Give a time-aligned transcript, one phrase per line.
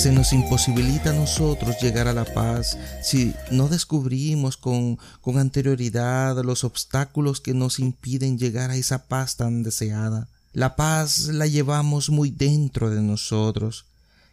[0.00, 6.42] Se nos imposibilita a nosotros llegar a la paz si no descubrimos con, con anterioridad
[6.42, 10.26] los obstáculos que nos impiden llegar a esa paz tan deseada.
[10.54, 13.84] La paz la llevamos muy dentro de nosotros.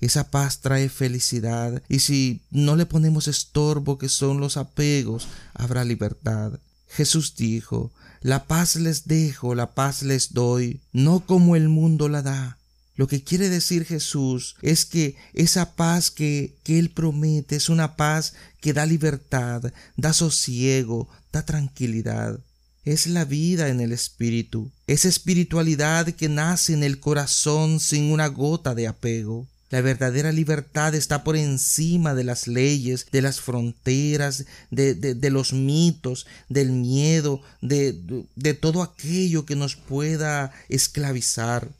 [0.00, 5.84] Esa paz trae felicidad y si no le ponemos estorbo que son los apegos, habrá
[5.84, 6.58] libertad.
[6.88, 12.22] Jesús dijo, La paz les dejo, la paz les doy, no como el mundo la
[12.22, 12.58] da.
[12.94, 17.96] Lo que quiere decir Jesús es que esa paz que, que, Él promete es una
[17.96, 22.38] paz que da libertad, da sosiego, da tranquilidad.
[22.84, 28.26] Es la vida en el Espíritu, esa espiritualidad que nace en el corazón sin una
[28.26, 29.46] gota de apego.
[29.70, 35.30] La verdadera libertad está por encima de las leyes, de las fronteras, de, de, de
[35.30, 41.70] los mitos, del miedo, de, de todo aquello que nos pueda esclavizar.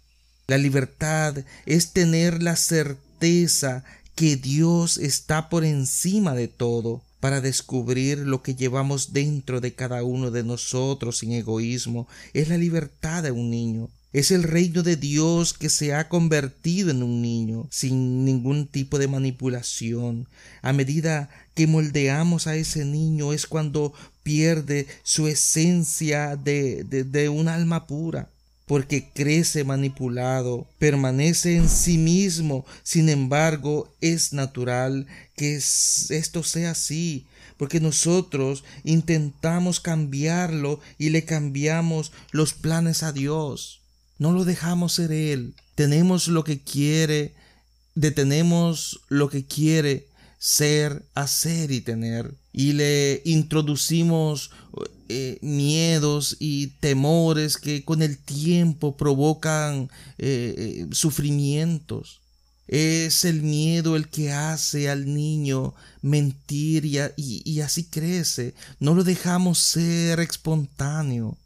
[0.47, 3.85] La libertad es tener la certeza
[4.15, 10.03] que Dios está por encima de todo para descubrir lo que llevamos dentro de cada
[10.03, 12.09] uno de nosotros sin egoísmo.
[12.35, 13.89] Es la libertad de un niño.
[14.13, 18.99] Es el reino de Dios que se ha convertido en un niño, sin ningún tipo
[18.99, 20.29] de manipulación.
[20.61, 27.29] A medida que moldeamos a ese niño es cuando pierde su esencia de, de, de
[27.29, 28.29] un alma pura
[28.67, 35.07] porque crece manipulado, permanece en sí mismo, sin embargo es natural
[35.37, 43.81] que esto sea así, porque nosotros intentamos cambiarlo y le cambiamos los planes a Dios.
[44.19, 45.55] No lo dejamos ser Él.
[45.75, 47.35] Tenemos lo que quiere,
[47.95, 50.07] detenemos lo que quiere
[50.43, 52.35] ser, hacer y tener.
[52.53, 54.51] Y le introducimos
[55.09, 59.89] eh, miedos y temores que con el tiempo provocan
[60.19, 62.23] eh, eh, sufrimientos.
[62.67, 68.55] Es el miedo el que hace al niño mentir y, y así crece.
[68.81, 71.39] No lo dejamos ser espontáneo.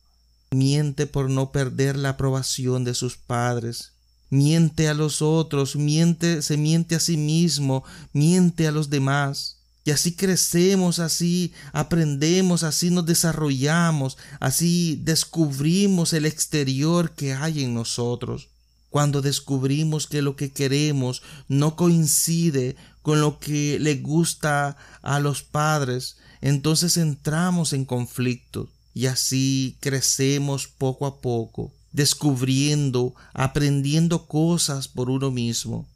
[0.50, 3.95] Miente por no perder la aprobación de sus padres
[4.30, 9.56] miente a los otros, miente, se miente a sí mismo, miente a los demás.
[9.84, 17.74] Y así crecemos, así aprendemos, así nos desarrollamos, así descubrimos el exterior que hay en
[17.74, 18.48] nosotros.
[18.90, 25.44] Cuando descubrimos que lo que queremos no coincide con lo que le gusta a los
[25.44, 35.08] padres, entonces entramos en conflicto y así crecemos poco a poco descubriendo, aprendiendo cosas por
[35.08, 35.86] uno mismo.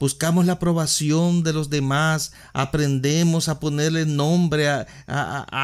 [0.00, 4.86] Buscamos la aprobación de los demás, aprendemos a ponerle nombre a,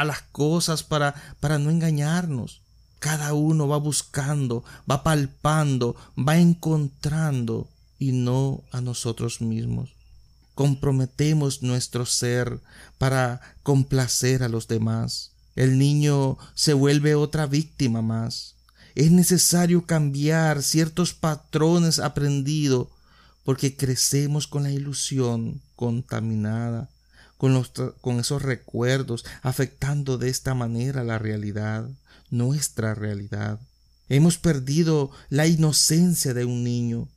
[0.06, 2.60] las cosas para, para no engañarnos.
[2.99, 7.66] Cada uno va buscando, va palpando, va encontrando
[7.99, 9.89] y no a nosotros mismos.
[10.54, 12.60] Comprometemos nuestro ser
[12.99, 15.31] para complacer a los demás.
[15.56, 18.53] El niño se vuelve otra víctima más
[18.94, 22.89] es necesario cambiar ciertos patrones aprendidos
[23.44, 26.91] porque crecemos con la ilusión contaminada,
[27.39, 27.65] con,
[28.00, 31.89] con esos recuerdos, afectando de esta manera la realidad,
[32.30, 33.59] nuestra realidad.
[34.09, 37.09] Hemos perdido la inocencia de un niño.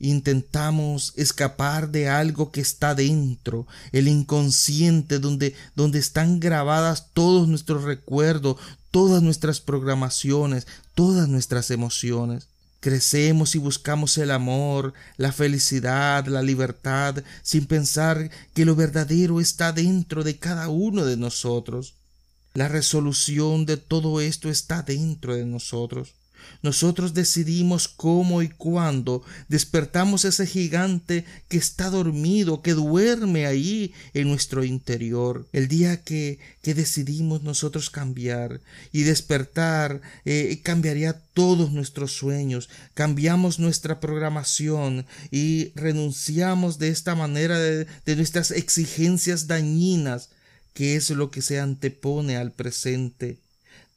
[0.00, 7.82] Intentamos escapar de algo que está dentro, el inconsciente, donde, donde están grabadas todos nuestros
[7.82, 8.56] recuerdos,
[8.90, 12.48] todas nuestras programaciones, todas nuestras emociones.
[12.80, 19.72] Crecemos y buscamos el amor, la felicidad, la libertad, sin pensar que lo verdadero está
[19.72, 21.94] dentro de cada uno de nosotros.
[22.54, 26.14] La resolución de todo esto está dentro de nosotros.
[26.62, 34.28] Nosotros decidimos cómo y cuándo despertamos ese gigante que está dormido, que duerme ahí en
[34.28, 35.46] nuestro interior.
[35.52, 38.60] El día que, que decidimos nosotros cambiar
[38.92, 47.58] y despertar, eh, cambiaría todos nuestros sueños, cambiamos nuestra programación y renunciamos de esta manera
[47.58, 50.30] de, de nuestras exigencias dañinas,
[50.74, 53.38] que es lo que se antepone al presente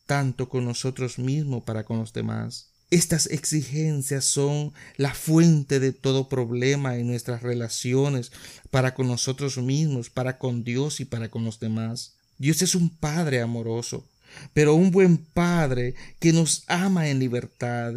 [0.05, 2.71] tanto con nosotros mismos para con los demás.
[2.89, 8.33] Estas exigencias son la fuente de todo problema en nuestras relaciones
[8.69, 12.15] para con nosotros mismos, para con Dios y para con los demás.
[12.37, 14.05] Dios es un Padre amoroso,
[14.53, 17.93] pero un buen Padre que nos ama en libertad,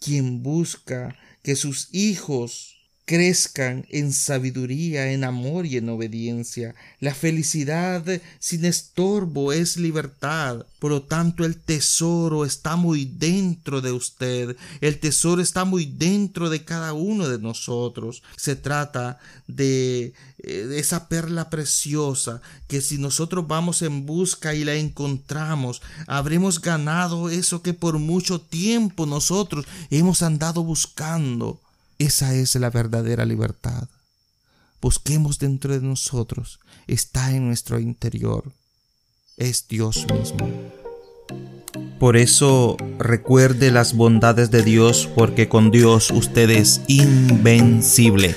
[0.00, 2.77] quien busca que sus hijos
[3.08, 6.74] crezcan en sabiduría, en amor y en obediencia.
[7.00, 8.04] La felicidad
[8.38, 10.66] sin estorbo es libertad.
[10.78, 14.58] Por lo tanto, el tesoro está muy dentro de usted.
[14.82, 18.22] El tesoro está muy dentro de cada uno de nosotros.
[18.36, 20.12] Se trata de,
[20.42, 27.30] eh, esa perla preciosa que si nosotros vamos en busca y la encontramos, habremos ganado
[27.30, 31.58] eso que por mucho tiempo nosotros hemos andado buscando.
[31.98, 33.88] Esa es la verdadera libertad.
[34.80, 38.52] Busquemos dentro de nosotros, está en nuestro interior,
[39.36, 40.48] es Dios mismo.
[41.98, 48.36] Por eso recuerde las bondades de Dios, porque con Dios usted es invencible.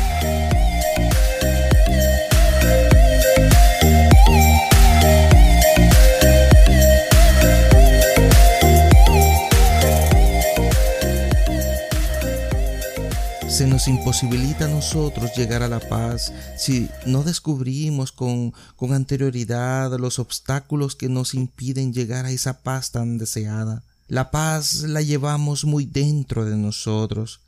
[13.61, 19.99] Se nos imposibilita a nosotros llegar a la paz si no descubrimos con, con anterioridad
[19.99, 23.83] los obstáculos que nos impiden llegar a esa paz tan deseada.
[24.07, 27.41] La paz la llevamos muy dentro de nosotros.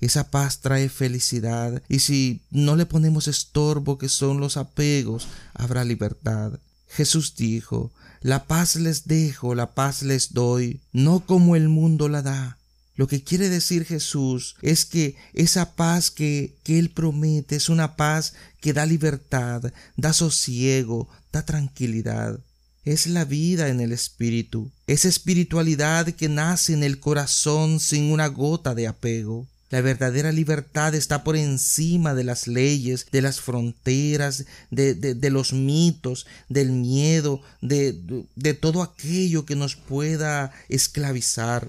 [0.00, 5.84] Esa paz trae felicidad y si no le ponemos estorbo que son los apegos, habrá
[5.84, 6.52] libertad.
[6.88, 7.90] Jesús dijo,
[8.22, 12.57] La paz les dejo, la paz les doy, no como el mundo la da.
[12.98, 17.94] Lo que quiere decir Jesús es que esa paz que, que, Él promete es una
[17.94, 22.40] paz que da libertad, da sosiego, da tranquilidad.
[22.84, 28.26] Es la vida en el Espíritu, esa espiritualidad que nace en el corazón sin una
[28.26, 29.46] gota de apego.
[29.70, 35.30] La verdadera libertad está por encima de las leyes, de las fronteras, de, de, de
[35.30, 37.96] los mitos, del miedo, de,
[38.34, 41.68] de todo aquello que nos pueda esclavizar.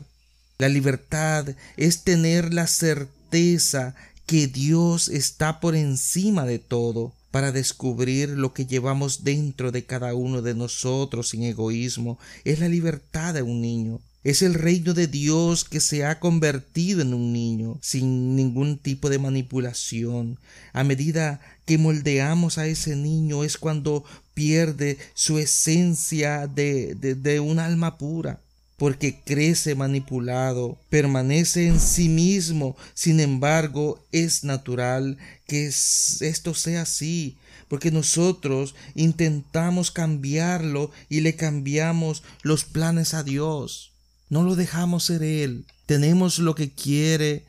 [0.60, 8.32] La libertad es tener la certeza que Dios está por encima de todo para descubrir
[8.32, 12.20] lo que llevamos dentro de cada uno de nosotros sin egoísmo.
[12.44, 14.02] Es la libertad de un niño.
[14.26, 19.10] Es el reino de Dios que se ha convertido en un niño, sin ningún tipo
[19.10, 20.40] de manipulación.
[20.74, 27.40] A medida que moldeamos a ese niño es cuando pierde su esencia de, de, de
[27.40, 28.42] un alma pura
[28.80, 37.38] porque crece manipulado, permanece en sí mismo, sin embargo es natural que esto sea así,
[37.68, 43.92] porque nosotros intentamos cambiarlo y le cambiamos los planes a Dios.
[44.30, 45.66] No lo dejamos ser Él.
[45.86, 47.44] Tenemos lo que quiere,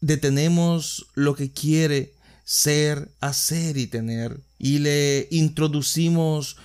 [0.00, 2.12] detenemos lo que quiere
[2.44, 4.40] ser, hacer y tener.
[4.64, 6.56] Y le introducimos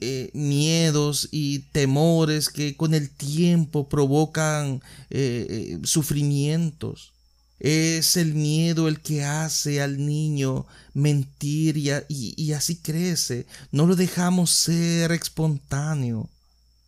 [0.00, 4.80] eh, miedos y temores que con el tiempo provocan
[5.10, 7.12] eh, eh, sufrimientos.
[7.58, 10.64] Es el miedo el que hace al niño
[10.94, 13.46] mentir y, y así crece.
[13.72, 16.30] No lo dejamos ser espontáneo.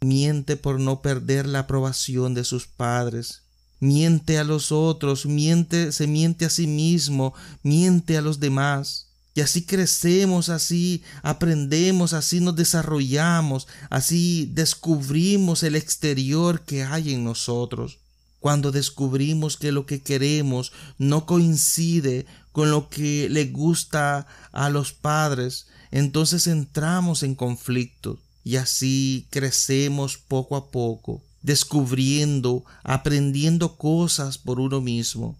[0.00, 3.42] miente por no perder la aprobación de sus padres,
[3.80, 9.11] miente a los otros, miente, se miente a sí mismo, miente a los demás.
[9.34, 17.24] Y así crecemos, así aprendemos, así nos desarrollamos, así descubrimos el exterior que hay en
[17.24, 17.98] nosotros.
[18.40, 24.92] Cuando descubrimos que lo que queremos no coincide con lo que le gusta a los
[24.92, 34.60] padres, entonces entramos en conflicto y así crecemos poco a poco, descubriendo, aprendiendo cosas por
[34.60, 35.38] uno mismo.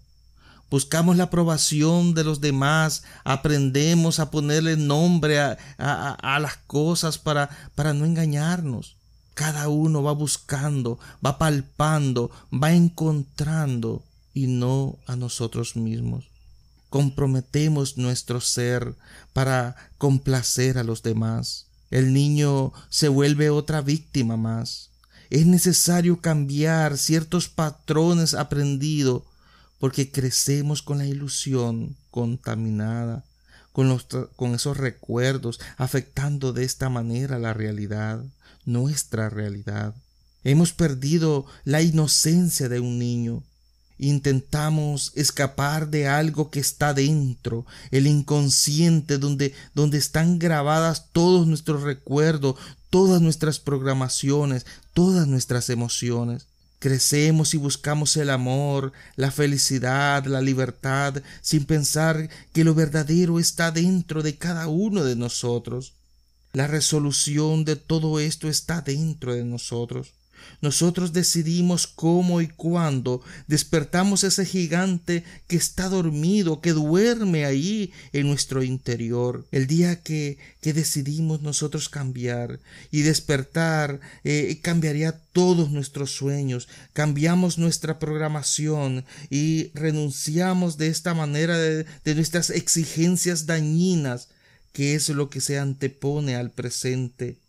[0.73, 7.51] Buscamos la aprobación de los demás, aprendemos a ponerle nombre a, a, las cosas para,
[7.75, 8.95] para no engañarnos.
[9.35, 14.01] Cada uno va buscando, va palpando, va encontrando
[14.33, 16.25] y no a nosotros mismos
[16.89, 18.95] comprometemos nuestro ser
[19.31, 21.67] para complacer a los demás.
[21.91, 24.89] El niño se vuelve otra víctima más.
[25.29, 29.21] Es necesario cambiar ciertos patrones aprendidos
[29.83, 33.25] porque crecemos con la ilusión contaminada,
[33.73, 38.23] con, los, con esos recuerdos, afectando de esta manera la realidad,
[38.63, 39.93] nuestra realidad.
[40.45, 43.43] Hemos perdido la inocencia de un niño,
[43.97, 51.83] intentamos escapar de algo que está dentro, el inconsciente, donde, donde están grabadas todos nuestros
[51.83, 52.55] recuerdos,
[52.89, 56.47] todas nuestras programaciones, todas nuestras emociones.
[56.83, 63.71] Crecemos y buscamos el amor, la felicidad, la libertad, sin pensar que lo verdadero está
[63.71, 65.93] dentro de cada uno de nosotros.
[66.51, 70.11] La resolución de todo esto está dentro de nosotros.
[70.61, 78.27] Nosotros decidimos cómo y cuándo despertamos ese gigante que está dormido, que duerme ahí en
[78.27, 79.45] nuestro interior.
[79.51, 82.59] El día que, que decidimos nosotros cambiar
[82.91, 91.57] y despertar, eh, cambiaría todos nuestros sueños, cambiamos nuestra programación y renunciamos de esta manera
[91.57, 94.29] de nuestras exigencias dañinas,
[94.71, 97.42] que es lo que se antepone al presente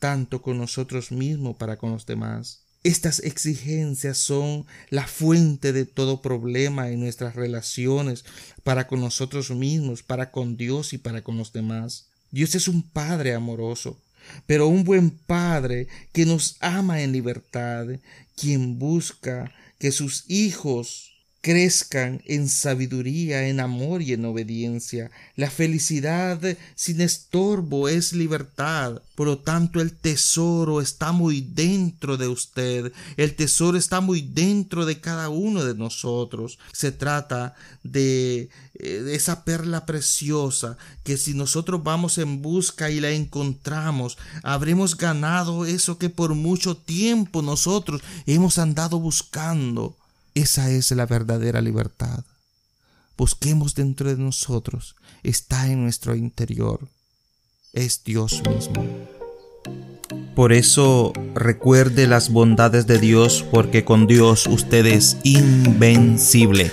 [0.00, 2.62] tanto con nosotros mismos para con los demás.
[2.82, 8.24] Estas exigencias son la fuente de todo problema en nuestras relaciones
[8.64, 12.08] para con nosotros mismos, para con Dios y para con los demás.
[12.30, 14.00] Dios es un Padre amoroso,
[14.46, 17.86] pero un buen Padre que nos ama en libertad,
[18.34, 21.09] quien busca que sus hijos
[21.40, 25.10] crezcan en sabiduría, en amor y en obediencia.
[25.36, 26.40] La felicidad
[26.74, 29.00] sin estorbo es libertad.
[29.14, 32.92] Por lo tanto, el tesoro está muy dentro de usted.
[33.16, 36.58] El tesoro está muy dentro de cada uno de nosotros.
[36.72, 43.10] Se trata de, eh, esa perla preciosa que si nosotros vamos en busca y la
[43.10, 49.96] encontramos, habremos ganado eso que por mucho tiempo nosotros hemos andado buscando.
[50.34, 52.24] Esa es la verdadera libertad.
[53.16, 56.88] Busquemos dentro de nosotros, está en nuestro interior,
[57.72, 58.84] es Dios mismo.
[60.34, 66.72] Por eso recuerde las bondades de Dios, porque con Dios usted es invencible.